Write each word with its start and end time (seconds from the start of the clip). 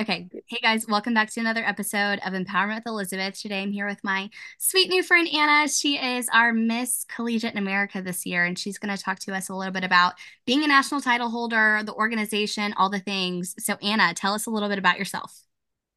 Okay. 0.00 0.30
Hey 0.46 0.58
guys, 0.62 0.86
welcome 0.86 1.12
back 1.12 1.30
to 1.30 1.40
another 1.40 1.62
episode 1.62 2.20
of 2.24 2.32
Empowerment 2.32 2.76
with 2.76 2.86
Elizabeth. 2.86 3.38
Today 3.38 3.60
I'm 3.60 3.70
here 3.70 3.86
with 3.86 4.02
my 4.02 4.30
sweet 4.56 4.88
new 4.88 5.02
friend 5.02 5.28
Anna. 5.30 5.68
She 5.68 5.98
is 5.98 6.26
our 6.32 6.54
Miss 6.54 7.04
Collegiate 7.14 7.52
in 7.52 7.58
America 7.58 8.00
this 8.00 8.24
year, 8.24 8.46
and 8.46 8.58
she's 8.58 8.78
going 8.78 8.96
to 8.96 9.02
talk 9.02 9.18
to 9.18 9.34
us 9.34 9.50
a 9.50 9.54
little 9.54 9.74
bit 9.74 9.84
about 9.84 10.14
being 10.46 10.64
a 10.64 10.68
national 10.68 11.02
title 11.02 11.28
holder, 11.28 11.82
the 11.84 11.92
organization, 11.92 12.72
all 12.78 12.88
the 12.88 12.98
things. 12.98 13.54
So, 13.58 13.74
Anna, 13.82 14.14
tell 14.14 14.32
us 14.32 14.46
a 14.46 14.50
little 14.50 14.70
bit 14.70 14.78
about 14.78 14.98
yourself. 14.98 15.42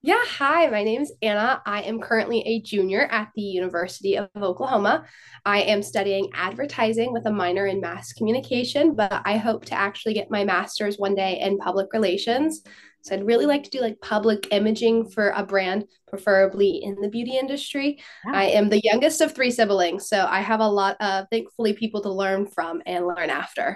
Yeah, 0.06 0.22
hi, 0.26 0.68
my 0.68 0.84
name 0.84 1.02
is 1.02 1.14
Anna. 1.22 1.62
I 1.66 1.84
am 1.84 2.02
currently 2.02 2.42
a 2.42 2.62
junior 2.62 3.04
at 3.10 3.30
the 3.38 3.42
University 3.42 4.18
of 4.18 4.28
Oklahoma. 4.36 5.06
I 5.46 5.62
am 5.62 5.82
studying 5.82 6.30
advertising 6.34 7.14
with 7.14 7.26
a 7.26 7.32
minor 7.32 7.68
in 7.68 7.80
mass 7.80 8.12
communication, 8.12 8.96
but 8.96 9.22
I 9.24 9.38
hope 9.38 9.64
to 9.66 9.76
actually 9.76 10.14
get 10.14 10.30
my 10.30 10.44
master's 10.44 10.98
one 10.98 11.16
day 11.16 11.40
in 11.40 11.58
public 11.58 11.94
relations. 11.94 12.64
So 13.04 13.16
I'd 13.16 13.26
really 13.26 13.46
like 13.46 13.64
to 13.64 13.70
do 13.70 13.80
like 13.80 14.02
public 14.02 14.50
imaging 14.52 15.10
for 15.10 15.30
a 15.30 15.46
brand, 15.46 15.86
preferably 16.10 16.84
in 16.84 17.00
the 17.00 17.08
beauty 17.08 17.38
industry. 17.38 18.04
I 18.26 18.48
am 18.48 18.68
the 18.68 18.82
youngest 18.84 19.22
of 19.22 19.34
three 19.34 19.52
siblings, 19.52 20.10
so 20.10 20.28
I 20.30 20.42
have 20.42 20.60
a 20.60 20.68
lot 20.68 20.98
of 21.00 21.28
thankfully 21.32 21.72
people 21.74 22.02
to 22.02 22.12
learn 22.12 22.48
from 22.48 22.82
and 22.86 23.08
learn 23.08 23.30
after. 23.30 23.74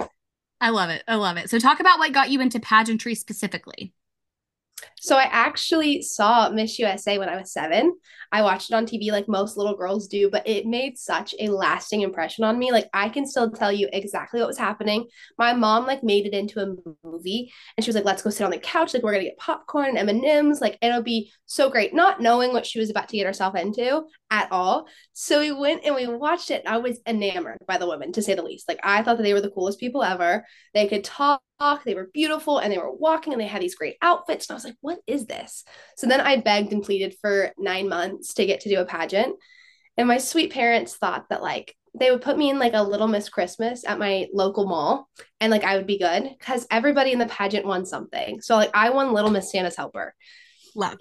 I 0.59 0.71
love 0.71 0.89
it. 0.89 1.03
I 1.07 1.15
love 1.15 1.37
it. 1.37 1.49
So 1.49 1.57
talk 1.57 1.79
about 1.79 1.99
what 1.99 2.11
got 2.11 2.31
you 2.31 2.41
into 2.41 2.59
pageantry 2.59 3.15
specifically. 3.15 3.93
So 5.07 5.15
I 5.15 5.29
actually 5.31 6.01
saw 6.01 6.49
Miss 6.49 6.77
USA 6.79 7.17
when 7.17 7.29
I 7.29 7.37
was 7.37 7.53
seven. 7.53 7.97
I 8.29 8.41
watched 8.41 8.69
it 8.69 8.73
on 8.73 8.85
TV 8.85 9.09
like 9.09 9.29
most 9.29 9.55
little 9.55 9.77
girls 9.77 10.09
do, 10.09 10.29
but 10.29 10.45
it 10.45 10.65
made 10.65 10.97
such 10.97 11.33
a 11.39 11.47
lasting 11.47 12.01
impression 12.01 12.43
on 12.43 12.59
me. 12.59 12.73
Like 12.73 12.89
I 12.93 13.07
can 13.07 13.25
still 13.25 13.49
tell 13.49 13.71
you 13.71 13.87
exactly 13.93 14.41
what 14.41 14.49
was 14.49 14.57
happening. 14.57 15.07
My 15.37 15.53
mom 15.53 15.85
like 15.85 16.03
made 16.03 16.25
it 16.25 16.33
into 16.33 16.59
a 16.59 16.75
movie 17.07 17.53
and 17.77 17.85
she 17.85 17.87
was 17.87 17.95
like, 17.95 18.03
let's 18.03 18.21
go 18.21 18.29
sit 18.29 18.43
on 18.43 18.51
the 18.51 18.57
couch. 18.57 18.93
Like 18.93 19.01
we're 19.01 19.13
gonna 19.13 19.23
get 19.23 19.37
popcorn 19.37 19.95
and 19.95 20.09
M&Ms. 20.09 20.59
Like 20.59 20.77
it'll 20.81 21.01
be 21.03 21.31
so 21.45 21.69
great. 21.69 21.93
Not 21.93 22.19
knowing 22.19 22.51
what 22.51 22.65
she 22.65 22.77
was 22.77 22.89
about 22.89 23.07
to 23.07 23.15
get 23.15 23.27
herself 23.27 23.55
into 23.55 24.03
at 24.29 24.51
all. 24.51 24.87
So 25.13 25.39
we 25.39 25.53
went 25.53 25.85
and 25.85 25.95
we 25.95 26.05
watched 26.05 26.51
it. 26.51 26.63
I 26.67 26.79
was 26.79 26.99
enamored 27.07 27.59
by 27.65 27.77
the 27.77 27.87
women 27.87 28.11
to 28.11 28.21
say 28.21 28.33
the 28.33 28.43
least. 28.43 28.67
Like 28.67 28.81
I 28.83 29.03
thought 29.03 29.15
that 29.15 29.23
they 29.23 29.33
were 29.33 29.39
the 29.39 29.51
coolest 29.51 29.79
people 29.79 30.03
ever. 30.03 30.45
They 30.73 30.85
could 30.87 31.05
talk 31.05 31.41
they 31.85 31.95
were 31.95 32.09
beautiful 32.13 32.59
and 32.59 32.71
they 32.71 32.77
were 32.77 32.93
walking 32.93 33.33
and 33.33 33.41
they 33.41 33.47
had 33.47 33.61
these 33.61 33.75
great 33.75 33.97
outfits. 34.01 34.47
And 34.47 34.53
I 34.53 34.57
was 34.57 34.65
like, 34.65 34.75
what 34.81 34.96
is 35.05 35.25
this? 35.25 35.63
So 35.95 36.07
then 36.07 36.21
I 36.21 36.37
begged 36.37 36.73
and 36.73 36.83
pleaded 36.83 37.15
for 37.21 37.51
nine 37.57 37.89
months 37.89 38.33
to 38.35 38.45
get 38.45 38.61
to 38.61 38.69
do 38.69 38.79
a 38.79 38.85
pageant. 38.85 39.35
And 39.97 40.07
my 40.07 40.17
sweet 40.17 40.51
parents 40.51 40.95
thought 40.95 41.25
that 41.29 41.41
like 41.41 41.75
they 41.99 42.11
would 42.11 42.21
put 42.21 42.37
me 42.37 42.49
in 42.49 42.59
like 42.59 42.73
a 42.73 42.83
little 42.83 43.07
Miss 43.07 43.29
Christmas 43.29 43.83
at 43.85 43.99
my 43.99 44.27
local 44.33 44.67
mall 44.67 45.09
and 45.39 45.51
like 45.51 45.63
I 45.63 45.77
would 45.77 45.87
be 45.87 45.97
good 45.97 46.29
because 46.37 46.67
everybody 46.69 47.11
in 47.11 47.19
the 47.19 47.25
pageant 47.25 47.65
won 47.65 47.85
something. 47.85 48.41
So 48.41 48.55
like 48.55 48.71
I 48.73 48.91
won 48.91 49.13
Little 49.13 49.31
Miss 49.31 49.51
Santa's 49.51 49.75
Helper. 49.75 50.13
Love 50.75 50.97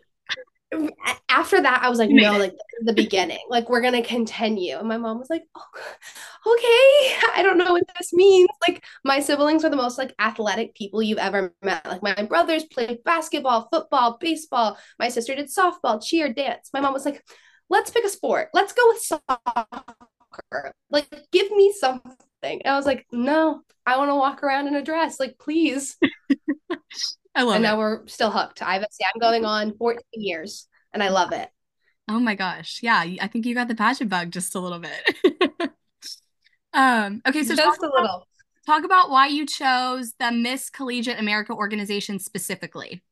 after 1.28 1.61
that, 1.62 1.83
I 1.83 1.89
was 1.89 1.98
like, 1.98 2.11
no, 2.11 2.39
like 2.39 2.55
the 2.83 2.92
beginning, 2.92 3.39
like 3.48 3.69
we're 3.69 3.81
gonna 3.81 4.03
continue. 4.03 4.77
And 4.77 4.89
my 4.89 4.97
mom 4.97 5.19
was 5.19 5.31
like, 5.31 5.45
oh, 5.55 5.62
okay, 6.47 7.39
I 7.39 7.42
don't 7.42 7.58
know 7.58 7.73
what 7.73 7.84
this 7.97 8.12
means. 8.12 8.48
Like 8.67 8.84
my 9.05 9.20
siblings 9.20 9.64
are 9.64 9.70
the 9.70 9.77
most 9.77 9.97
like 9.98 10.14
athletic 10.19 10.75
people 10.75 11.03
you've 11.03 11.19
ever 11.19 11.55
met. 11.62 11.86
Like 11.86 12.03
my 12.03 12.23
brothers 12.25 12.64
played 12.64 13.05
basketball, 13.05 13.69
football, 13.73 14.19
baseball. 14.20 14.77
My 14.98 15.08
sister 15.08 15.34
did 15.34 15.48
softball, 15.48 16.05
cheer, 16.05 16.33
dance. 16.33 16.70
My 16.73 16.80
mom 16.80 16.92
was 16.92 17.05
like, 17.05 17.23
let's 17.70 17.91
pick 17.91 18.05
a 18.05 18.08
sport. 18.08 18.48
Let's 18.53 18.73
go 18.73 18.83
with 18.89 19.20
soccer. 20.37 20.73
Like, 20.91 21.09
give 21.33 21.51
me 21.51 21.73
something. 21.73 22.17
And 22.42 22.67
I 22.67 22.77
was 22.77 22.87
like, 22.87 23.06
no, 23.12 23.62
I 23.84 23.98
want 23.98 24.11
to 24.11 24.15
walk 24.15 24.42
around 24.42 24.69
in 24.69 24.75
a 24.75 24.83
dress. 24.83 25.19
Like, 25.20 25.39
please. 25.39 25.97
I 27.34 27.42
love 27.42 27.56
and 27.56 27.65
it. 27.65 27.69
now 27.69 27.79
we're 27.79 28.06
still 28.06 28.31
hooked. 28.31 28.62
I've 28.62 28.84
see, 28.91 29.05
I'm 29.14 29.20
going 29.20 29.45
on 29.45 29.77
14 29.77 30.03
years 30.12 30.69
and 30.92 31.03
I 31.03 31.11
love 31.11 31.33
it. 31.33 31.48
Oh 32.09 32.20
my 32.20 32.34
gosh. 32.34 32.81
Yeah, 32.83 33.05
I 33.20 33.27
think 33.27 33.47
you 33.47 33.55
got 33.55 33.69
the 33.69 33.75
passion 33.75 34.09
bug 34.09 34.31
just 34.31 34.55
a 34.55 34.61
little 34.61 34.79
bit. 34.79 35.17
um, 36.73 37.20
okay, 37.27 37.42
so 37.42 37.55
just 37.55 37.83
a 37.83 37.91
little. 37.92 38.27
talk 38.64 38.85
about 38.85 39.11
why 39.11 39.27
you 39.27 39.45
chose 39.45 40.14
the 40.19 40.30
Miss 40.30 40.70
Collegiate 40.70 41.19
America 41.19 41.52
organization 41.52 42.19
specifically. 42.19 43.02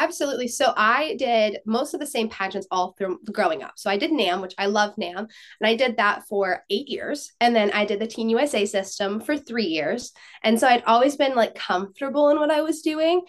Absolutely. 0.00 0.46
So 0.46 0.72
I 0.76 1.16
did 1.18 1.58
most 1.66 1.92
of 1.92 1.98
the 1.98 2.06
same 2.06 2.28
pageants 2.28 2.68
all 2.70 2.94
through 2.96 3.18
growing 3.32 3.64
up. 3.64 3.72
So 3.76 3.90
I 3.90 3.96
did 3.96 4.12
NAM, 4.12 4.40
which 4.40 4.54
I 4.56 4.66
love 4.66 4.96
NAM, 4.96 5.18
and 5.18 5.28
I 5.62 5.74
did 5.74 5.96
that 5.96 6.22
for 6.28 6.62
eight 6.70 6.88
years. 6.88 7.32
And 7.40 7.54
then 7.54 7.72
I 7.72 7.84
did 7.84 7.98
the 7.98 8.06
Teen 8.06 8.28
USA 8.28 8.64
system 8.64 9.20
for 9.20 9.36
three 9.36 9.66
years. 9.66 10.12
And 10.44 10.58
so 10.58 10.68
I'd 10.68 10.84
always 10.84 11.16
been 11.16 11.34
like 11.34 11.56
comfortable 11.56 12.28
in 12.28 12.38
what 12.38 12.52
I 12.52 12.60
was 12.60 12.82
doing. 12.82 13.22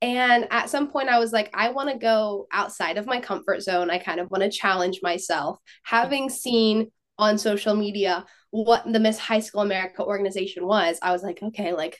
And 0.00 0.48
at 0.50 0.70
some 0.70 0.90
point, 0.90 1.10
I 1.10 1.18
was 1.18 1.30
like, 1.30 1.50
I 1.52 1.72
want 1.72 1.90
to 1.90 1.98
go 1.98 2.46
outside 2.50 2.96
of 2.96 3.06
my 3.06 3.20
comfort 3.20 3.62
zone. 3.62 3.90
I 3.90 3.98
kind 3.98 4.18
of 4.18 4.30
want 4.30 4.44
to 4.44 4.50
challenge 4.50 5.00
myself. 5.02 5.58
Having 5.82 6.30
seen 6.30 6.90
on 7.18 7.36
social 7.36 7.76
media 7.76 8.24
what 8.50 8.90
the 8.90 9.00
Miss 9.00 9.18
High 9.18 9.40
School 9.40 9.60
America 9.60 10.02
organization 10.02 10.66
was, 10.66 10.98
I 11.02 11.12
was 11.12 11.22
like, 11.22 11.42
okay, 11.42 11.74
like 11.74 11.98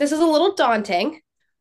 this 0.00 0.10
is 0.10 0.18
a 0.18 0.26
little 0.26 0.54
daunting, 0.56 1.20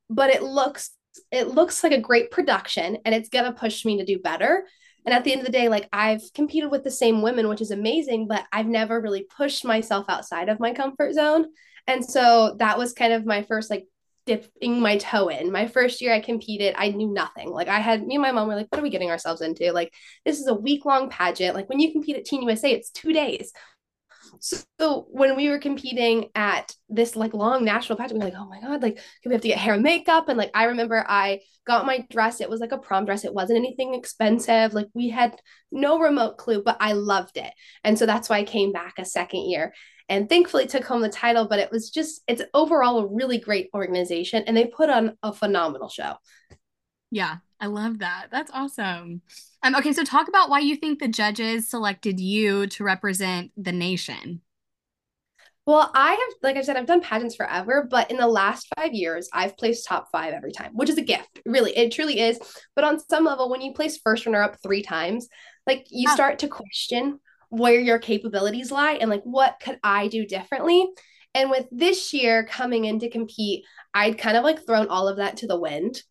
but 0.09 0.31
it 0.31 0.41
looks 0.41 0.89
it 1.31 1.50
looks 1.50 1.84
like 1.84 1.91
a 1.94 2.01
great 2.01 2.31
production 2.31 2.97
and 3.06 3.13
it's 3.13 3.29
going 3.29 3.46
to 3.46 3.51
push 3.51 3.85
me 3.85 3.97
to 3.97 4.06
do 4.06 4.19
better. 4.19 4.66
And 5.06 5.13
at 5.13 5.24
the 5.24 5.31
end 5.31 5.41
of 5.41 5.46
the 5.46 5.51
day, 5.51 5.68
like 5.68 5.90
I've 5.91 6.22
competed 6.34 6.72
with 6.72 6.84
the 6.84 6.91
same 6.91 7.22
women, 7.22 7.50
which 7.50 7.62
is 7.62 7.72
amazing, 7.72 8.28
but 8.28 8.46
I've 8.51 8.68
never 8.68 9.01
really 9.01 9.24
pushed 9.24 9.66
myself 9.66 10.06
outside 10.07 10.50
of 10.50 10.59
my 10.59 10.74
comfort 10.74 11.13
zone. 11.13 11.47
And 11.88 12.03
so 12.06 12.56
that 12.59 12.78
was 12.78 12.94
kind 12.94 13.12
of 13.12 13.25
my 13.25 13.44
first 13.44 13.69
like 13.69 13.85
dipping 14.25 14.79
my 14.79 14.97
toe 14.97 15.28
in. 15.28 15.51
My 15.51 15.68
first 15.68 16.01
year 16.01 16.13
I 16.13 16.22
competed, 16.22 16.75
I 16.78 16.90
knew 16.90 17.12
nothing. 17.12 17.50
Like 17.50 17.68
I 17.68 17.80
had 17.80 18.06
me 18.06 18.16
and 18.16 18.22
my 18.22 18.31
mom 18.31 18.47
were 18.47 18.56
like, 18.56 18.68
what 18.69 18.80
are 18.80 18.84
we 18.84 18.90
getting 18.90 19.12
ourselves 19.12 19.41
into? 19.41 19.72
Like 19.74 19.94
this 20.25 20.40
is 20.40 20.47
a 20.47 20.53
week 20.53 20.85
long 20.85 21.09
pageant. 21.09 21.56
Like 21.56 21.68
when 21.68 21.80
you 21.80 21.91
compete 21.91 22.16
at 22.16 22.25
Teen 22.25 22.44
USA, 22.44 22.72
it's 22.72 22.90
two 22.90 23.12
days. 23.12 23.51
So 24.43 25.07
when 25.09 25.37
we 25.37 25.49
were 25.49 25.57
competing 25.57 26.27
at 26.35 26.75
this 26.89 27.15
like 27.15 27.33
long 27.33 27.63
national 27.63 27.97
pageant, 27.97 28.19
we 28.19 28.25
were 28.25 28.31
like, 28.31 28.39
oh 28.39 28.49
my 28.49 28.59
God, 28.59 28.83
like 28.83 28.95
can 28.95 29.29
we 29.29 29.33
have 29.33 29.41
to 29.41 29.47
get 29.47 29.57
hair 29.57 29.73
and 29.73 29.83
makeup. 29.83 30.27
And 30.27 30.37
like 30.37 30.51
I 30.53 30.65
remember 30.65 31.05
I 31.07 31.39
got 31.65 31.85
my 31.85 32.05
dress. 32.09 32.41
It 32.41 32.49
was 32.49 32.59
like 32.59 32.73
a 32.73 32.77
prom 32.77 33.05
dress. 33.05 33.23
It 33.23 33.33
wasn't 33.33 33.59
anything 33.59 33.93
expensive. 33.93 34.73
Like 34.73 34.87
we 34.93 35.07
had 35.09 35.39
no 35.71 35.97
remote 35.97 36.37
clue, 36.37 36.61
but 36.61 36.75
I 36.81 36.91
loved 36.91 37.37
it. 37.37 37.53
And 37.85 37.97
so 37.97 38.05
that's 38.05 38.27
why 38.27 38.39
I 38.39 38.43
came 38.43 38.73
back 38.73 38.95
a 38.97 39.05
second 39.05 39.49
year 39.49 39.73
and 40.09 40.27
thankfully 40.27 40.67
took 40.67 40.83
home 40.83 41.01
the 41.01 41.07
title. 41.07 41.47
But 41.47 41.59
it 41.59 41.71
was 41.71 41.89
just, 41.89 42.21
it's 42.27 42.43
overall 42.53 42.99
a 42.99 43.07
really 43.07 43.37
great 43.37 43.69
organization 43.73 44.43
and 44.45 44.57
they 44.57 44.65
put 44.65 44.89
on 44.89 45.17
a 45.23 45.31
phenomenal 45.31 45.87
show. 45.87 46.15
Yeah, 47.11 47.37
I 47.63 47.68
love 47.68 48.00
that. 48.00 48.28
That's 48.29 48.51
awesome. 48.53 49.22
Um, 49.63 49.75
okay, 49.75 49.94
so 49.94 50.03
talk 50.03 50.28
about 50.28 50.50
why 50.50 50.59
you 50.59 50.75
think 50.75 51.00
the 51.00 51.07
judges 51.07 51.69
selected 51.69 52.19
you 52.19 52.68
to 52.68 52.84
represent 52.84 53.51
the 53.56 53.72
nation. 53.72 54.41
Well, 55.66 55.90
I 55.96 56.12
have, 56.12 56.34
like 56.41 56.57
I 56.57 56.62
said, 56.62 56.75
I've 56.75 56.88
done 56.88 57.00
pageants 57.00 57.38
forever, 57.38 57.88
but 57.90 58.12
in 58.12 58.18
the 58.18 58.28
last 58.28 58.68
five 58.75 58.94
years, 58.94 59.29
I've 59.31 59.56
placed 59.56 59.88
top 59.88 60.09
five 60.12 60.34
every 60.34 60.51
time, 60.51 60.72
which 60.74 60.90
is 60.90 60.97
a 60.97 61.01
gift. 61.01 61.40
Really, 61.46 61.72
it 61.78 61.94
truly 61.94 62.19
is. 62.19 62.38
But 62.75 62.84
on 62.84 63.00
some 63.00 63.24
level, 63.24 63.50
when 63.50 63.62
you 63.62 63.72
place 63.72 63.97
first 64.03 64.25
runner 64.25 64.44
up 64.44 64.57
three 64.62 64.81
times, 64.81 65.30
like 65.66 65.88
you 65.90 66.09
oh. 66.09 66.16
start 66.16 66.40
to 66.40 66.50
question 66.50 67.22
where 67.47 67.80
your 67.80 67.97
capabilities 67.97 68.74
lie 68.74 68.97
and 69.00 69.09
like 69.09 69.24
what 69.24 69.56
could 69.63 69.80
I 69.81 70.09
do 70.09 70.25
differently. 70.25 70.85
And 71.34 71.50
with 71.50 71.68
this 71.72 72.12
year 72.12 72.44
coming 72.44 72.84
in 72.84 73.00
to 73.00 73.09
compete, 73.09 73.63
I'd 73.94 74.18
kind 74.18 74.35
of 74.35 74.44
like 74.44 74.66
thrown 74.66 74.90
all 74.90 75.07
of 75.07 75.16
that 75.16 75.38
to 75.38 75.47
the 75.47 75.57
wind. 75.57 76.03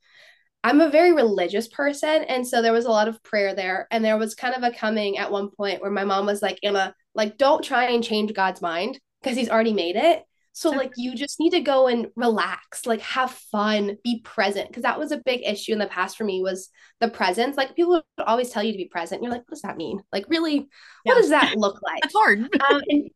I'm 0.65 0.81
a 0.81 0.91
very 0.91 1.13
religious 1.13 1.69
person. 1.69 2.25
And 2.25 2.47
so 2.47 2.63
there 2.63 2.73
was 2.73 2.85
a 2.85 2.91
lot 2.91 3.09
of 3.09 3.23
prayer 3.23 3.55
there. 3.55 3.89
And 3.91 4.05
there 4.05 4.19
was 4.19 4.35
kind 4.35 4.55
of 4.55 4.63
a 4.63 4.75
coming 4.75 5.19
at 5.19 5.31
one 5.31 5.51
point 5.51 5.83
where 5.83 5.91
my 5.91 6.05
mom 6.05 6.27
was 6.27 6.43
like, 6.43 6.59
Emma, 6.63 6.95
like, 7.15 7.37
don't 7.37 7.65
try 7.65 7.87
and 7.91 8.05
change 8.05 8.33
God's 8.33 8.63
mind 8.63 9.01
because 9.23 9.37
he's 9.37 9.51
already 9.51 9.73
made 9.73 9.97
it. 9.97 10.25
So 10.55 10.71
like 10.71 10.93
you 10.97 11.15
just 11.15 11.41
need 11.41 11.51
to 11.51 11.61
go 11.61 11.89
and 11.89 12.09
relax, 12.15 12.85
like 12.85 13.01
have 13.01 13.31
fun, 13.31 13.97
be 14.05 14.21
present. 14.21 14.73
Cause 14.73 14.83
that 14.83 14.99
was 14.99 15.11
a 15.11 15.23
big 15.25 15.41
issue 15.45 15.73
in 15.73 15.79
the 15.79 15.87
past 15.87 16.19
for 16.19 16.25
me 16.25 16.43
was 16.43 16.69
the 17.01 17.09
presence. 17.09 17.57
Like 17.57 17.75
people 17.75 17.93
would 17.93 18.27
always 18.27 18.51
tell 18.51 18.63
you 18.63 18.73
to 18.73 18.79
be 18.79 18.89
present. 18.89 19.23
You're 19.23 19.33
like, 19.33 19.41
what 19.41 19.51
does 19.51 19.63
that 19.63 19.79
mean? 19.79 20.03
Like 20.13 20.27
really, 20.29 20.57
yeah. 20.57 21.13
what 21.13 21.15
does 21.15 21.31
that 21.31 21.57
look 21.57 21.81
like? 21.83 22.05
It's 22.05 22.15
hard. 22.15 22.41
um, 22.71 22.83
and 22.87 23.11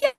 yeah, 0.00 0.10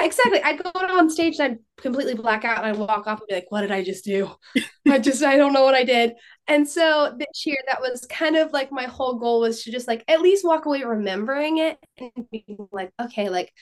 exactly. 0.00 0.42
I'd 0.42 0.62
go 0.62 0.70
on 0.74 1.10
stage 1.10 1.38
and 1.38 1.52
I'd 1.52 1.58
completely 1.80 2.14
black 2.14 2.44
out 2.44 2.58
and 2.58 2.66
I'd 2.66 2.76
walk 2.76 3.06
off 3.06 3.20
and 3.20 3.28
be 3.28 3.34
like, 3.34 3.50
what 3.50 3.60
did 3.60 3.70
I 3.70 3.84
just 3.84 4.04
do? 4.04 4.30
I 4.88 4.98
just 4.98 5.22
I 5.22 5.36
don't 5.36 5.52
know 5.52 5.64
what 5.64 5.74
I 5.74 5.84
did. 5.84 6.14
And 6.48 6.68
so 6.68 7.14
this 7.18 7.44
year 7.44 7.58
that 7.66 7.80
was 7.80 8.06
kind 8.08 8.36
of 8.36 8.52
like 8.52 8.70
my 8.70 8.84
whole 8.84 9.18
goal 9.18 9.40
was 9.40 9.64
to 9.64 9.72
just 9.72 9.88
like 9.88 10.04
at 10.08 10.20
least 10.20 10.44
walk 10.44 10.66
away 10.66 10.84
remembering 10.84 11.58
it 11.58 11.78
and 11.98 12.30
being 12.30 12.68
like, 12.72 12.92
okay, 13.00 13.28
like 13.28 13.52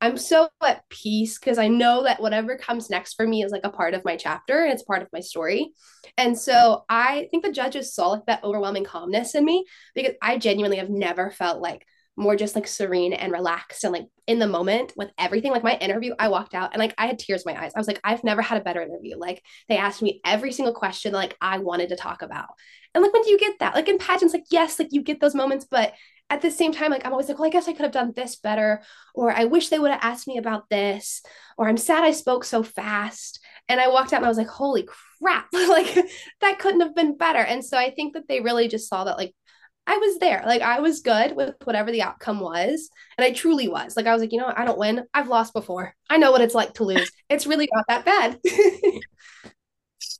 I'm 0.00 0.18
so 0.18 0.48
at 0.62 0.88
peace 0.90 1.38
because 1.38 1.58
I 1.58 1.68
know 1.68 2.02
that 2.04 2.20
whatever 2.20 2.58
comes 2.58 2.90
next 2.90 3.14
for 3.14 3.26
me 3.26 3.42
is 3.42 3.50
like 3.50 3.64
a 3.64 3.70
part 3.70 3.94
of 3.94 4.04
my 4.04 4.16
chapter 4.16 4.62
and 4.62 4.72
it's 4.72 4.82
part 4.82 5.02
of 5.02 5.08
my 5.12 5.20
story. 5.20 5.72
And 6.18 6.38
so 6.38 6.84
I 6.88 7.28
think 7.30 7.44
the 7.44 7.52
judges 7.52 7.94
saw 7.94 8.08
like 8.08 8.26
that 8.26 8.44
overwhelming 8.44 8.84
calmness 8.84 9.34
in 9.34 9.44
me 9.44 9.64
because 9.94 10.12
I 10.20 10.36
genuinely 10.38 10.76
have 10.78 10.90
never 10.90 11.30
felt 11.30 11.62
like 11.62 11.86
more 12.16 12.36
just 12.36 12.54
like 12.54 12.66
serene 12.66 13.12
and 13.12 13.32
relaxed 13.32 13.84
and 13.84 13.92
like 13.92 14.06
in 14.26 14.38
the 14.38 14.46
moment 14.46 14.92
with 14.96 15.10
everything. 15.18 15.52
Like 15.52 15.62
my 15.62 15.76
interview, 15.76 16.14
I 16.18 16.28
walked 16.28 16.54
out 16.54 16.70
and 16.72 16.80
like 16.80 16.94
I 16.96 17.06
had 17.06 17.18
tears 17.18 17.44
in 17.44 17.52
my 17.52 17.62
eyes. 17.62 17.72
I 17.74 17.78
was 17.78 17.86
like, 17.86 18.00
I've 18.02 18.24
never 18.24 18.42
had 18.42 18.60
a 18.60 18.64
better 18.64 18.80
interview. 18.80 19.16
Like 19.18 19.42
they 19.68 19.76
asked 19.76 20.02
me 20.02 20.20
every 20.24 20.52
single 20.52 20.74
question 20.74 21.12
like 21.12 21.36
I 21.40 21.58
wanted 21.58 21.90
to 21.90 21.96
talk 21.96 22.22
about. 22.22 22.48
And 22.94 23.02
like 23.02 23.12
when 23.12 23.22
do 23.22 23.30
you 23.30 23.38
get 23.38 23.58
that? 23.60 23.74
Like 23.74 23.88
in 23.88 23.98
pageants, 23.98 24.32
like 24.32 24.46
yes, 24.50 24.78
like 24.78 24.88
you 24.92 25.02
get 25.02 25.20
those 25.20 25.34
moments, 25.34 25.66
but 25.70 25.92
at 26.28 26.42
the 26.42 26.50
same 26.50 26.72
time, 26.72 26.90
like 26.90 27.06
I'm 27.06 27.12
always 27.12 27.28
like, 27.28 27.38
well, 27.38 27.46
I 27.46 27.50
guess 27.50 27.68
I 27.68 27.72
could 27.72 27.82
have 27.82 27.92
done 27.92 28.12
this 28.16 28.36
better, 28.36 28.82
or 29.14 29.30
I 29.30 29.44
wish 29.44 29.68
they 29.68 29.78
would 29.78 29.92
have 29.92 30.00
asked 30.02 30.26
me 30.26 30.38
about 30.38 30.68
this, 30.68 31.22
or 31.56 31.68
I'm 31.68 31.76
sad 31.76 32.02
I 32.02 32.10
spoke 32.10 32.44
so 32.44 32.62
fast. 32.62 33.38
And 33.68 33.80
I 33.80 33.88
walked 33.88 34.12
out 34.12 34.18
and 34.18 34.26
I 34.26 34.28
was 34.28 34.38
like, 34.38 34.48
holy 34.48 34.88
crap, 35.20 35.46
like 35.52 35.94
that 36.40 36.58
couldn't 36.58 36.80
have 36.80 36.94
been 36.94 37.16
better. 37.16 37.38
And 37.38 37.64
so 37.64 37.76
I 37.76 37.90
think 37.90 38.14
that 38.14 38.26
they 38.28 38.40
really 38.40 38.66
just 38.68 38.88
saw 38.88 39.04
that 39.04 39.18
like 39.18 39.34
I 39.86 39.96
was 39.98 40.18
there. 40.18 40.42
Like 40.44 40.62
I 40.62 40.80
was 40.80 41.00
good 41.00 41.36
with 41.36 41.54
whatever 41.64 41.92
the 41.92 42.02
outcome 42.02 42.40
was. 42.40 42.90
And 43.16 43.24
I 43.24 43.32
truly 43.32 43.68
was. 43.68 43.96
Like 43.96 44.06
I 44.06 44.12
was 44.12 44.20
like, 44.20 44.32
you 44.32 44.38
know, 44.38 44.52
I 44.54 44.64
don't 44.64 44.78
win. 44.78 45.04
I've 45.14 45.28
lost 45.28 45.52
before. 45.52 45.94
I 46.10 46.18
know 46.18 46.32
what 46.32 46.40
it's 46.40 46.54
like 46.54 46.74
to 46.74 46.84
lose. 46.84 47.10
It's 47.28 47.46
really 47.46 47.68
not 47.72 47.84
that 47.88 48.04
bad. 48.04 48.40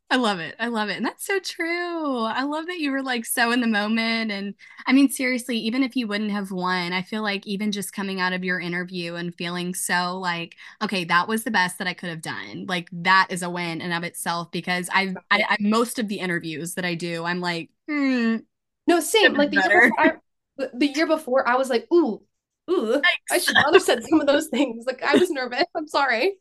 I 0.09 0.17
love 0.17 0.39
it. 0.39 0.55
I 0.61 0.69
love 0.69 0.89
it. 0.89 0.97
And 0.97 1.05
that's 1.05 1.27
so 1.27 1.41
true. 1.41 2.23
I 2.23 2.45
love 2.45 2.67
that 2.67 2.79
you 2.79 2.93
were 2.93 3.03
like 3.03 3.27
so 3.27 3.51
in 3.51 3.61
the 3.61 3.67
moment. 3.67 4.31
And 4.31 4.55
I 4.87 4.93
mean, 4.93 5.09
seriously, 5.09 5.59
even 5.59 5.83
if 5.83 5.97
you 5.97 6.07
wouldn't 6.07 6.31
have 6.31 6.53
won, 6.53 6.93
I 6.93 7.03
feel 7.03 7.23
like 7.23 7.45
even 7.45 7.73
just 7.73 7.93
coming 7.93 8.21
out 8.21 8.33
of 8.33 8.45
your 8.45 8.61
interview 8.61 9.17
and 9.17 9.35
feeling 9.35 9.75
so 9.75 10.17
like, 10.19 10.55
okay, 10.81 11.03
that 11.05 11.27
was 11.27 11.43
the 11.43 11.51
best 11.51 11.79
that 11.79 11.89
I 11.89 11.95
could 11.95 12.09
have 12.09 12.23
done. 12.23 12.67
Like 12.69 12.89
that 12.93 13.27
is 13.31 13.43
a 13.43 13.51
win 13.51 13.81
in 13.81 13.91
of 13.91 14.05
itself 14.05 14.53
because 14.53 14.89
I've, 14.95 15.17
I, 15.29 15.43
I 15.49 15.57
most 15.59 15.99
of 15.99 16.07
the 16.07 16.21
interviews 16.21 16.75
that 16.75 16.85
I 16.85 16.95
do, 16.95 17.25
I'm 17.25 17.41
like, 17.41 17.71
hmm. 17.89 18.37
No, 18.87 19.00
same. 19.00 19.35
Like 19.35 19.50
the 19.50 19.62
year, 19.69 19.91
before, 19.91 20.21
I, 20.59 20.69
the 20.75 20.87
year 20.87 21.06
before, 21.06 21.49
I 21.49 21.56
was 21.56 21.69
like, 21.69 21.87
ooh, 21.93 22.23
ooh, 22.71 22.94
Yikes. 22.97 23.03
I 23.31 23.38
should 23.38 23.55
not 23.55 23.75
have 23.75 23.83
said 23.83 24.03
some 24.05 24.21
of 24.21 24.27
those 24.27 24.49
things. 24.49 24.85
Like 24.87 25.03
I 25.03 25.17
was 25.17 25.31
nervous. 25.31 25.65
I'm 25.75 25.88
sorry. 25.88 26.35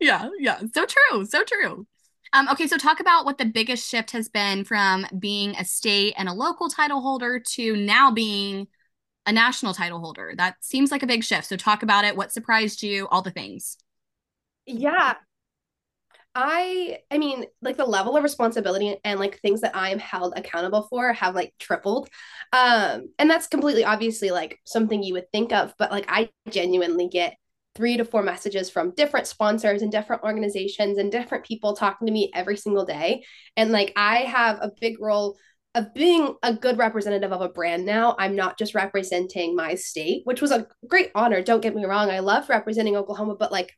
Yeah, 0.00 0.28
yeah. 0.38 0.60
So 0.74 0.86
true. 0.86 1.24
So 1.24 1.42
true. 1.44 1.86
Um, 2.32 2.48
okay, 2.48 2.66
so 2.66 2.76
talk 2.76 2.98
about 2.98 3.24
what 3.24 3.38
the 3.38 3.44
biggest 3.44 3.88
shift 3.88 4.10
has 4.10 4.28
been 4.28 4.64
from 4.64 5.06
being 5.18 5.54
a 5.56 5.64
state 5.64 6.14
and 6.16 6.28
a 6.28 6.32
local 6.32 6.68
title 6.68 7.00
holder 7.00 7.40
to 7.52 7.76
now 7.76 8.10
being 8.10 8.66
a 9.24 9.32
national 9.32 9.72
title 9.72 10.00
holder. 10.00 10.34
That 10.36 10.56
seems 10.60 10.90
like 10.90 11.02
a 11.02 11.06
big 11.06 11.22
shift. 11.22 11.46
So 11.46 11.56
talk 11.56 11.82
about 11.82 12.04
it. 12.04 12.16
What 12.16 12.32
surprised 12.32 12.82
you? 12.82 13.06
All 13.08 13.22
the 13.22 13.30
things. 13.30 13.76
Yeah. 14.66 15.14
I 16.34 16.98
I 17.10 17.18
mean, 17.18 17.44
like 17.62 17.76
the 17.76 17.84
level 17.84 18.16
of 18.16 18.22
responsibility 18.24 18.96
and 19.04 19.20
like 19.20 19.40
things 19.40 19.60
that 19.60 19.76
I 19.76 19.90
am 19.90 19.98
held 20.00 20.34
accountable 20.36 20.82
for 20.90 21.12
have 21.12 21.34
like 21.34 21.54
tripled. 21.58 22.08
Um, 22.52 23.08
and 23.18 23.30
that's 23.30 23.46
completely 23.46 23.84
obviously 23.84 24.30
like 24.30 24.58
something 24.64 25.02
you 25.02 25.14
would 25.14 25.30
think 25.30 25.52
of, 25.52 25.74
but 25.78 25.92
like 25.92 26.06
I 26.08 26.30
genuinely 26.50 27.08
get 27.08 27.36
three 27.76 27.96
to 27.96 28.04
four 28.04 28.22
messages 28.22 28.70
from 28.70 28.92
different 28.96 29.26
sponsors 29.26 29.82
and 29.82 29.90
different 29.90 30.22
organizations 30.22 30.98
and 30.98 31.10
different 31.10 31.44
people 31.44 31.74
talking 31.74 32.06
to 32.06 32.12
me 32.12 32.30
every 32.34 32.56
single 32.56 32.84
day. 32.84 33.24
And 33.56 33.70
like 33.72 33.92
I 33.96 34.18
have 34.18 34.58
a 34.60 34.72
big 34.80 35.00
role 35.00 35.36
of 35.74 35.92
being 35.92 36.36
a 36.42 36.54
good 36.54 36.78
representative 36.78 37.32
of 37.32 37.40
a 37.40 37.48
brand 37.48 37.84
now. 37.84 38.14
I'm 38.18 38.36
not 38.36 38.58
just 38.58 38.74
representing 38.74 39.56
my 39.56 39.74
state, 39.74 40.22
which 40.24 40.40
was 40.40 40.52
a 40.52 40.68
great 40.86 41.10
honor. 41.14 41.42
Don't 41.42 41.62
get 41.62 41.74
me 41.74 41.84
wrong. 41.84 42.10
I 42.10 42.20
love 42.20 42.48
representing 42.48 42.96
Oklahoma, 42.96 43.34
but 43.34 43.50
like 43.50 43.72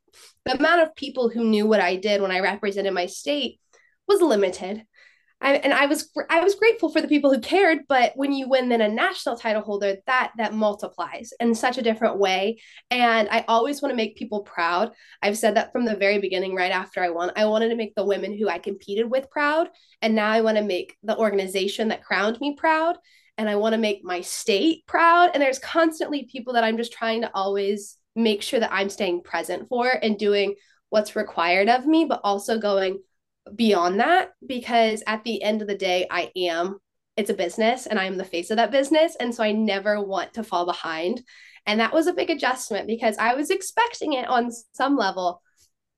the 0.45 0.59
amount 0.59 0.83
of 0.83 0.95
people 0.95 1.31
who 1.31 1.45
knew 1.45 1.67
what 1.67 1.81
I 1.81 1.97
did 1.97 2.21
when 2.21 2.31
I 2.31 2.41
represented 2.41 2.93
my 2.93 3.07
state 3.07 3.61
was 4.07 4.21
limited. 4.21 4.85
I, 5.41 5.57
and 5.57 5.73
I 5.73 5.85
was 5.85 6.11
I 6.31 6.41
was 6.41 6.55
grateful 6.55 6.89
for 6.89 7.03
the 7.03 7.09
people 7.09 7.33
who 7.33 7.41
cared, 7.41 7.81
but 7.89 8.13
when 8.15 8.33
you 8.33 8.49
win 8.49 8.71
then 8.71 8.81
a 8.81 8.89
national 8.89 9.37
title 9.37 9.61
holder, 9.61 9.97
that 10.07 10.33
that 10.39 10.55
multiplies 10.55 11.33
in 11.41 11.55
such 11.55 11.77
a 11.77 11.83
different 11.83 12.19
way. 12.19 12.59
And 12.91 13.29
I 13.31 13.45
always 13.47 13.83
want 13.83 13.93
to 13.93 13.97
make 13.97 14.17
people 14.17 14.41
proud. 14.41 14.93
I've 15.23 15.37
said 15.37 15.57
that 15.57 15.73
from 15.73 15.85
the 15.85 15.95
very 15.95 16.19
beginning, 16.19 16.55
right 16.55 16.73
after 16.73 17.03
I 17.03 17.11
won. 17.11 17.33
I 17.37 17.45
wanted 17.45 17.69
to 17.69 17.77
make 17.77 17.95
the 17.95 18.07
women 18.07 18.37
who 18.37 18.49
I 18.49 18.59
competed 18.59 19.11
with 19.11 19.31
proud, 19.31 19.69
and 20.01 20.15
now 20.15 20.31
I 20.31 20.41
want 20.41 20.57
to 20.57 20.65
make 20.65 20.97
the 21.03 21.17
organization 21.17 21.89
that 21.89 22.03
crowned 22.03 22.41
me 22.41 22.57
proud, 22.57 22.97
and 23.37 23.49
I 23.49 23.57
want 23.57 23.75
to 23.75 23.79
make 23.79 24.03
my 24.03 24.23
state 24.23 24.87
proud. 24.87 25.31
And 25.35 25.43
there's 25.43 25.59
constantly 25.59 26.29
people 26.33 26.55
that 26.55 26.65
I'm 26.65 26.79
just 26.79 26.93
trying 26.93 27.21
to 27.23 27.31
always 27.35 27.99
make 28.15 28.41
sure 28.41 28.61
that 28.61 28.73
I'm 28.73 28.89
staying 28.89 29.23
present 29.23 29.69
for 29.69 29.87
and 29.87 30.19
doing 30.19 30.55
what's 30.89 31.15
required 31.15 31.69
of 31.69 31.85
me, 31.85 32.07
but 32.07 32.23
also 32.25 32.59
going 32.59 33.01
beyond 33.55 34.01
that 34.01 34.31
because 34.47 35.03
at 35.07 35.25
the 35.25 35.43
end 35.43 35.63
of 35.63 35.69
the 35.69 35.77
day, 35.77 36.07
I 36.11 36.31
am, 36.37 36.79
it's 37.17 37.31
a 37.31 37.35
business 37.35 37.87
and 37.87 37.99
I'm 37.99 38.17
the 38.17 38.25
face 38.25 38.51
of 38.51 38.57
that 38.57 38.71
business. 38.71 39.17
And 39.19 39.35
so 39.35 39.43
I 39.43 39.53
never 39.53 40.01
want 40.03 40.35
to 40.35 40.45
fall 40.45 40.67
behind. 40.67 41.23
And 41.67 41.81
that 41.81 41.93
was 41.93 42.07
a 42.07 42.13
big 42.13 42.31
adjustment 42.31 42.87
because 42.87 43.17
I 43.19 43.35
was 43.35 43.51
expecting 43.51 44.13
it 44.13 44.29
on 44.29 44.51
some 44.73 44.97
level, 44.97 45.43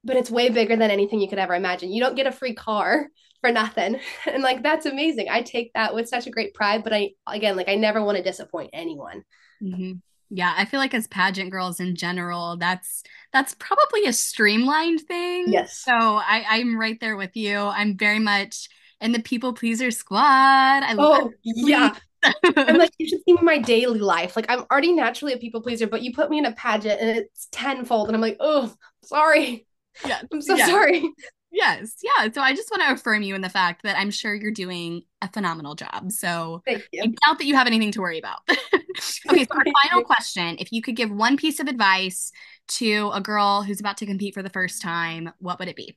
but 0.05 0.17
it's 0.17 0.31
way 0.31 0.49
bigger 0.49 0.77
than 0.77 0.91
anything 0.91 1.21
you 1.21 1.29
could 1.29 1.39
ever 1.39 1.55
imagine. 1.55 1.93
You 1.93 2.03
don't 2.03 2.17
get 2.17 2.27
a 2.27 2.33
free 2.33 2.55
car 2.55 3.09
for 3.41 3.53
nothing. 3.53 4.00
And 4.27 4.43
like, 4.43 4.62
that's 4.62 4.87
amazing. 4.87 5.29
I 5.31 5.43
take 5.43 5.73
that 5.75 5.95
with 5.95 6.09
such 6.09 6.27
a 6.27 6.31
great 6.31 6.55
pride. 6.55 6.85
But 6.85 6.93
I, 6.93 7.11
again, 7.27 7.56
like, 7.56 7.69
I 7.69 7.77
never 7.77 8.03
want 8.03 8.17
to 8.17 8.23
disappoint 8.23 8.71
anyone. 8.73 9.23
Mm-hmm. 9.62 9.93
Yeah, 10.31 10.53
I 10.57 10.65
feel 10.67 10.81
like 10.81 10.95
as 10.95 11.07
pageant 11.07 11.51
girls 11.51 11.81
in 11.81 11.97
general, 11.97 12.57
that's 12.57 13.03
that's 13.33 13.55
probably 13.55 14.05
a 14.05 14.13
streamlined 14.13 15.01
thing. 15.03 15.47
Yes. 15.49 15.79
So 15.79 15.93
I, 15.93 16.45
I'm 16.49 16.79
right 16.79 16.99
there 17.01 17.17
with 17.17 17.37
you. 17.37 17.59
I'm 17.59 17.97
very 17.97 18.19
much 18.19 18.69
in 19.01 19.13
the 19.13 19.21
people 19.21 19.53
pleaser 19.53 19.91
squad. 19.91 20.83
I 20.83 20.93
love 20.95 21.23
oh, 21.25 21.33
yeah. 21.43 21.95
I'm 22.23 22.77
like, 22.79 22.93
you 22.99 23.09
should 23.09 23.21
see 23.25 23.35
me 23.35 23.39
my 23.43 23.59
daily 23.59 24.01
life. 24.01 24.37
Like 24.37 24.47
I'm 24.49 24.65
already 24.71 24.93
naturally 24.93 25.33
a 25.33 25.39
people 25.39 25.63
pleaser, 25.63 25.87
but 25.87 26.03
you 26.03 26.13
put 26.13 26.31
me 26.31 26.39
in 26.39 26.47
a 26.47 26.53
pageant 26.53 27.01
and 27.01 27.11
it's 27.11 27.49
tenfold. 27.53 28.09
And 28.09 28.17
I'm 28.17 28.21
like, 28.21 28.37
oh, 28.41 28.73
sorry. 29.05 29.67
Yeah. 30.07 30.21
I'm 30.33 30.43
so 30.43 30.57
yeah. 30.57 30.67
sorry. 30.67 31.03
Yes. 31.50 31.97
Yeah. 32.03 32.31
So 32.31 32.43
I 32.43 32.55
just 32.55 32.71
want 32.71 32.83
to 32.83 32.93
affirm 32.93 33.23
you 33.23 33.35
in 33.35 33.41
the 33.41 33.49
fact 33.49 33.83
that 33.83 33.99
I'm 33.99 34.11
sure 34.11 34.35
you're 34.35 34.50
doing 34.50 35.03
a 35.23 35.29
phenomenal 35.29 35.75
job. 35.75 36.12
So 36.12 36.62
I 36.69 36.83
doubt 36.93 37.39
that 37.39 37.45
you 37.45 37.55
have 37.55 37.67
anything 37.67 37.91
to 37.93 38.00
worry 38.00 38.19
about. 38.19 38.41
okay. 38.50 39.45
So 39.45 39.56
our 39.56 39.65
final 39.83 40.05
question 40.05 40.56
if 40.59 40.73
you 40.73 40.83
could 40.83 40.95
give 40.95 41.11
one 41.11 41.37
piece 41.37 41.59
of 41.59 41.67
advice 41.67 42.33
to 42.69 43.11
a 43.15 43.21
girl 43.21 43.62
who's 43.62 43.81
about 43.81 43.97
to 43.99 44.06
compete 44.06 44.35
for 44.35 44.43
the 44.43 44.50
first 44.50 44.83
time, 44.83 45.33
what 45.39 45.59
would 45.59 45.69
it 45.69 45.77
be? 45.77 45.97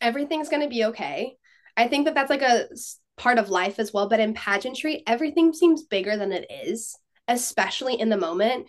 Everything's 0.00 0.48
going 0.48 0.62
to 0.62 0.68
be 0.68 0.86
okay. 0.86 1.36
I 1.76 1.88
think 1.88 2.06
that 2.06 2.14
that's 2.14 2.30
like 2.30 2.42
a 2.42 2.68
part 3.16 3.38
of 3.38 3.50
life 3.50 3.78
as 3.78 3.92
well. 3.92 4.08
But 4.08 4.20
in 4.20 4.34
pageantry, 4.34 5.02
everything 5.06 5.52
seems 5.52 5.84
bigger 5.84 6.16
than 6.16 6.32
it 6.32 6.46
is, 6.50 6.96
especially 7.28 8.00
in 8.00 8.08
the 8.08 8.16
moment. 8.16 8.66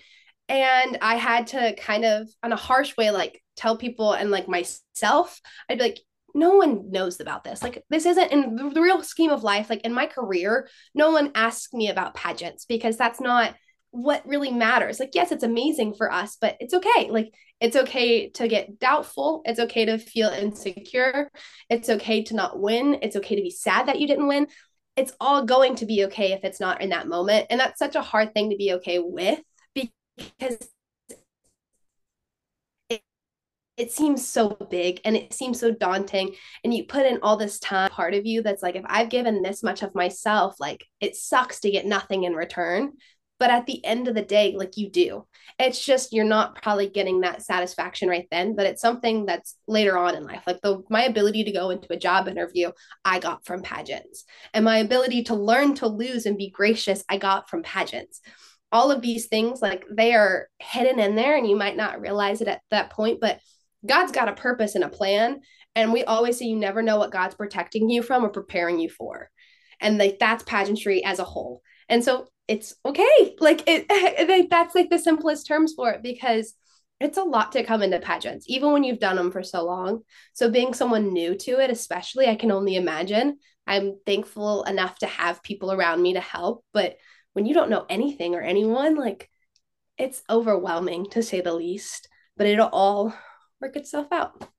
And 0.50 0.98
I 1.02 1.16
had 1.16 1.48
to 1.48 1.76
kind 1.76 2.06
of, 2.06 2.30
in 2.44 2.52
a 2.52 2.58
harsh 2.58 2.96
way, 2.98 3.12
like 3.12 3.42
tell 3.58 3.78
people 3.78 4.14
and 4.14 4.32
like 4.32 4.48
myself, 4.48 5.42
I'd 5.70 5.80
be 5.80 5.84
like, 5.84 6.00
no 6.34 6.56
one 6.56 6.92
knows 6.92 7.20
about 7.20 7.44
this. 7.44 7.64
Like, 7.64 7.84
this 7.90 8.06
isn't 8.06 8.32
in 8.32 8.56
the 8.74 8.82
real 8.82 9.02
scheme 9.02 9.32
of 9.32 9.44
life. 9.44 9.70
Like, 9.70 9.82
in 9.82 9.94
my 9.94 10.06
career, 10.06 10.70
no 10.94 11.12
one 11.12 11.32
asks 11.34 11.74
me 11.74 11.90
about 11.90 12.14
pageants 12.14 12.66
because 12.66 12.96
that's 12.96 13.20
not 13.20 13.56
what 13.92 14.28
really 14.28 14.52
matters. 14.52 15.00
Like, 15.00 15.12
yes, 15.16 15.32
it's 15.32 15.44
amazing 15.44 15.96
for 15.96 16.12
us, 16.12 16.38
but 16.40 16.56
it's 16.60 16.74
okay. 16.74 17.10
Like, 17.10 17.34
it's 17.60 17.76
okay 17.76 18.30
to 18.32 18.48
get 18.48 18.78
doubtful. 18.78 19.42
It's 19.46 19.60
okay 19.60 19.86
to 19.86 19.98
feel 19.98 20.30
insecure. 20.30 21.32
It's 21.70 21.90
okay 21.90 22.24
to 22.26 22.36
not 22.36 22.60
win. 22.60 23.00
It's 23.02 23.16
okay 23.16 23.36
to 23.36 23.42
be 23.42 23.50
sad 23.50 23.88
that 23.88 24.00
you 24.00 24.06
didn't 24.06 24.28
win. 24.28 24.48
It's 24.96 25.14
all 25.20 25.46
going 25.46 25.76
to 25.78 25.86
be 25.86 26.06
okay 26.06 26.34
if 26.34 26.44
it's 26.44 26.60
not 26.60 26.82
in 26.82 26.90
that 26.90 27.08
moment. 27.08 27.48
And 27.50 27.60
that's 27.60 27.80
such 27.80 27.96
a 27.96 28.02
hard 28.02 28.34
thing 28.34 28.52
to 28.52 28.58
be 28.58 28.74
okay 28.74 29.00
with 29.00 29.40
because 29.74 30.70
it, 32.90 33.02
it 33.78 33.92
seems 33.92 34.28
so 34.28 34.50
big 34.72 35.00
and 35.06 35.16
it 35.16 35.34
seems 35.34 35.60
so 35.60 35.72
daunting 35.72 36.34
and 36.64 36.74
you 36.74 36.84
put 36.84 37.06
in 37.06 37.20
all 37.22 37.38
this 37.38 37.60
time 37.60 37.90
part 37.92 38.16
of 38.16 38.26
you 38.26 38.42
that's 38.42 38.64
like 38.64 38.76
if 38.76 38.84
i've 38.88 39.10
given 39.10 39.44
this 39.44 39.62
much 39.62 39.84
of 39.84 39.94
myself 39.94 40.56
like 40.60 40.84
it 41.00 41.16
sucks 41.16 41.60
to 41.62 41.72
get 41.72 41.86
nothing 41.86 42.24
in 42.24 42.34
return. 42.34 42.94
But 43.40 43.52
at 43.52 43.68
the 43.68 43.86
end 43.86 44.08
of 44.08 44.16
the 44.16 44.24
day 44.24 44.56
like 44.58 44.78
you 44.78 44.90
do. 44.90 45.28
It's 45.60 45.84
just 45.84 46.12
you're 46.12 46.26
not 46.26 46.60
probably 46.62 46.90
getting 46.90 47.22
that 47.22 47.44
satisfaction 47.44 48.10
right 48.10 48.28
then 48.32 48.56
but 48.56 48.66
it's 48.66 48.82
something 48.82 49.26
that's 49.28 49.56
later 49.68 49.96
on 49.96 50.16
in 50.16 50.24
life. 50.24 50.42
Like 50.48 50.60
the 50.62 50.82
my 50.90 51.04
ability 51.04 51.44
to 51.44 51.52
go 51.52 51.70
into 51.70 51.94
a 51.94 51.98
job 51.98 52.28
interview 52.28 52.72
i 53.06 53.20
got 53.20 53.46
from 53.46 53.62
pageants. 53.62 54.26
And 54.54 54.66
my 54.66 54.78
ability 54.78 55.24
to 55.26 55.36
learn 55.36 55.76
to 55.76 55.88
lose 55.88 56.26
and 56.26 56.38
be 56.38 56.50
gracious 56.50 57.04
i 57.10 57.18
got 57.18 57.50
from 57.50 57.62
pageants. 57.62 58.22
All 58.72 58.92
of 58.92 59.02
these 59.02 59.28
things 59.28 59.62
like 59.62 59.86
they 59.90 60.14
are 60.14 60.50
hidden 60.58 61.00
in 61.00 61.16
there 61.16 61.38
and 61.38 61.48
you 61.48 61.56
might 61.56 61.78
not 61.78 62.02
realize 62.02 62.42
it 62.42 62.48
at 62.48 62.62
that 62.72 62.90
point 62.90 63.20
but 63.22 63.40
god's 63.86 64.12
got 64.12 64.30
a 64.30 64.34
purpose 64.34 64.76
and 64.76 64.84
a 64.84 64.90
plan 64.90 65.40
and 65.78 65.94
we 65.94 66.04
always 66.04 66.40
say 66.40 66.46
you 66.46 66.56
never 66.56 66.82
know 66.82 66.98
what 66.98 67.12
god's 67.12 67.36
protecting 67.36 67.88
you 67.90 68.02
from 68.02 68.26
or 68.26 68.30
preparing 68.30 68.80
you 68.80 68.90
for. 68.90 69.30
And 69.80 70.00
like 70.00 70.18
that's 70.20 70.44
pageantry 70.44 71.06
as 71.06 71.20
a 71.20 71.24
whole. 71.24 71.62
And 71.88 72.04
so 72.04 72.28
it's 72.48 72.74
okay. 72.84 73.36
Like 73.40 73.64
it 73.68 73.88
that's 74.50 74.74
like 74.74 74.90
the 74.90 74.98
simplest 74.98 75.46
terms 75.46 75.74
for 75.76 75.92
it 75.92 76.02
because 76.02 76.56
it's 77.00 77.20
a 77.20 77.24
lot 77.24 77.52
to 77.52 77.64
come 77.64 77.84
into 77.84 78.00
pageants 78.00 78.46
even 78.50 78.72
when 78.72 78.84
you've 78.84 79.00
done 79.00 79.18
them 79.18 79.32
for 79.32 79.44
so 79.44 79.66
long. 79.66 80.02
So 80.34 80.50
being 80.50 80.74
someone 80.74 81.14
new 81.14 81.36
to 81.36 81.60
it 81.60 81.70
especially 81.70 82.28
i 82.28 82.36
can 82.36 82.52
only 82.52 82.76
imagine. 82.76 83.38
I'm 83.68 84.00
thankful 84.04 84.64
enough 84.64 84.98
to 85.00 85.06
have 85.06 85.44
people 85.44 85.72
around 85.72 86.02
me 86.02 86.14
to 86.14 86.22
help 86.22 86.66
but 86.74 86.98
when 87.34 87.46
you 87.46 87.54
don't 87.54 87.70
know 87.70 87.86
anything 87.88 88.34
or 88.34 88.42
anyone, 88.42 88.96
like 88.96 89.30
it's 90.00 90.24
overwhelming 90.28 91.08
to 91.12 91.22
say 91.22 91.42
the 91.42 91.54
least, 91.54 92.10
but 92.36 92.48
it'll 92.48 92.68
all 92.70 93.14
work 93.62 93.76
itself 93.76 94.08
out. 94.12 94.50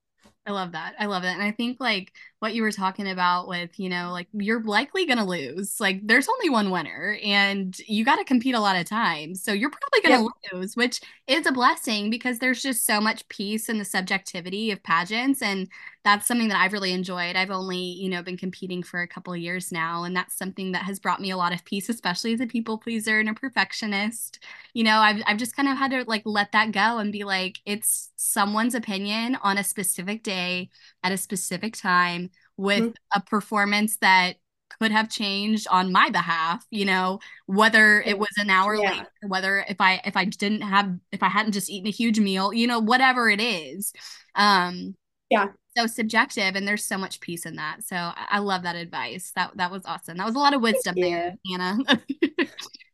I 0.47 0.52
love 0.52 0.73
that. 0.73 0.95
I 0.99 1.07
love 1.07 1.25
it. 1.25 1.28
And 1.28 1.43
I 1.43 1.50
think 1.52 1.78
like 1.81 2.12
what 2.40 2.54
you 2.54 2.62
were 2.62 2.71
talking 2.71 3.09
about 3.09 3.49
with, 3.49 3.80
you 3.80 3.88
know, 3.88 4.12
like 4.12 4.28
you're 4.33 4.62
likely 4.62 5.04
going 5.07 5.18
to 5.18 5.25
lose. 5.25 5.80
Like 5.80 6.07
there's 6.07 6.28
only 6.28 6.49
one 6.49 6.71
winner 6.71 7.18
and 7.25 7.76
you 7.88 8.04
got 8.04 8.16
to 8.16 8.25
compete 8.25 8.54
a 8.54 8.61
lot 8.61 8.76
of 8.76 8.85
times. 8.87 9.42
So 9.42 9.52
you're 9.52 9.71
probably 9.71 10.09
going 10.09 10.30
to 10.52 10.57
lose, 10.57 10.76
which 10.76 11.00
is 11.26 11.47
a 11.47 11.52
blessing 11.52 12.11
because 12.11 12.38
there's 12.38 12.62
just 12.62 12.87
so 12.87 13.00
much 13.00 13.28
peace 13.28 13.68
in 13.68 13.78
the 13.78 13.85
subjectivity 13.85 14.71
of 14.71 14.83
pageants 14.85 15.42
and 15.42 15.68
that's 16.04 16.28
something 16.28 16.49
that 16.49 16.61
I've 16.61 16.73
really 16.73 16.92
enjoyed. 16.92 17.35
I've 17.35 17.50
only, 17.50 17.76
you 17.76 18.09
know, 18.09 18.23
been 18.23 18.37
competing 18.37 18.85
for 18.85 19.02
a 19.02 19.09
couple 19.09 19.33
of 19.33 19.40
years 19.40 19.73
now 19.73 20.04
and 20.04 20.14
that's 20.14 20.38
something 20.38 20.71
that 20.73 20.85
has 20.85 21.00
brought 21.00 21.21
me 21.21 21.30
a 21.33 21.37
lot 21.37 21.52
of 21.52 21.64
peace 21.64 21.88
especially 21.88 22.33
as 22.35 22.40
a 22.40 22.47
people 22.47 22.78
pleaser 22.78 23.18
and 23.18 23.28
a 23.28 23.35
perfectionist. 23.35 24.38
You 24.75 24.85
know, 24.85 24.99
I've 24.99 25.23
I've 25.26 25.38
just 25.38 25.57
kind 25.57 25.68
of 25.68 25.76
had 25.76 25.90
to 25.90 26.04
like 26.07 26.23
let 26.25 26.52
that 26.52 26.71
go 26.71 26.99
and 26.99 27.12
be 27.12 27.25
like 27.25 27.59
it's 27.66 28.11
someone's 28.16 28.76
opinion 28.76 29.37
on 29.42 29.59
a 29.59 29.64
specific 29.64 30.23
day 30.23 30.71
at 31.02 31.12
a 31.12 31.16
specific 31.16 31.76
time 31.76 32.27
with 32.56 32.80
mm-hmm. 32.85 33.18
a 33.18 33.20
performance 33.20 33.97
that 33.99 34.37
could 34.80 34.92
have 34.92 35.08
changed 35.08 35.66
on 35.70 35.90
my 35.92 36.11
behalf 36.11 36.64
you 36.70 36.85
know 36.85 37.18
whether 37.47 38.00
it 38.02 38.18
was 38.18 38.28
an 38.37 38.50
hour 38.50 38.75
yeah. 38.75 38.90
late 38.90 39.06
whether 39.26 39.64
if 39.68 39.80
i 39.80 40.00
if 40.04 40.16
i 40.16 40.25
didn't 40.25 40.61
have 40.61 40.94
if 41.11 41.23
i 41.23 41.28
hadn't 41.28 41.52
just 41.52 41.70
eaten 41.70 41.88
a 41.88 41.90
huge 41.90 42.20
meal 42.20 42.52
you 42.52 42.66
know 42.66 42.78
whatever 42.78 43.28
it 43.28 43.40
is. 43.40 43.92
Um 44.35 44.94
yeah. 45.30 45.49
so 45.76 45.87
subjective 45.87 46.56
and 46.56 46.66
there's 46.66 46.85
so 46.85 46.97
much 46.97 47.20
peace 47.20 47.44
in 47.44 47.56
that. 47.56 47.85
So 47.85 47.97
i 47.97 48.38
love 48.38 48.62
that 48.62 48.76
advice. 48.76 49.32
That 49.35 49.56
that 49.56 49.70
was 49.70 49.82
awesome. 49.85 50.16
That 50.18 50.26
was 50.26 50.35
a 50.35 50.40
lot 50.40 50.54
of 50.54 50.62
wisdom 50.62 50.94
there 50.97 51.35
anna. 51.52 51.78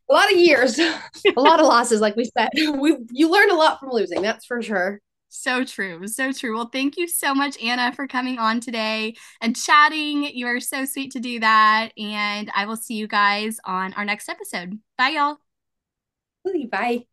A 0.07 0.13
lot 0.13 0.31
of 0.31 0.37
years. 0.37 0.77
A 1.35 1.41
lot 1.41 1.59
of 1.59 1.65
losses 1.65 1.99
like 1.99 2.15
we 2.15 2.29
said. 2.37 2.49
We 2.79 2.97
you 3.11 3.29
learn 3.31 3.49
a 3.49 3.55
lot 3.55 3.79
from 3.79 3.89
losing 3.91 4.21
that's 4.21 4.45
for 4.45 4.61
sure 4.61 5.01
so 5.35 5.63
true. 5.63 6.07
So 6.07 6.31
true. 6.31 6.55
Well, 6.55 6.69
thank 6.71 6.97
you 6.97 7.07
so 7.07 7.33
much, 7.33 7.61
Anna, 7.61 7.91
for 7.93 8.07
coming 8.07 8.39
on 8.39 8.59
today 8.59 9.15
and 9.41 9.55
chatting. 9.55 10.23
You 10.23 10.47
are 10.47 10.59
so 10.59 10.85
sweet 10.85 11.11
to 11.11 11.19
do 11.19 11.39
that. 11.39 11.89
And 11.97 12.51
I 12.55 12.65
will 12.65 12.77
see 12.77 12.95
you 12.95 13.07
guys 13.07 13.59
on 13.65 13.93
our 13.93 14.05
next 14.05 14.29
episode. 14.29 14.79
Bye, 14.97 15.09
y'all. 15.09 15.37
Bye. 16.71 17.05